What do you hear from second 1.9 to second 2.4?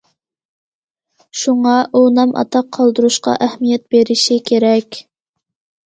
ئۇ نام-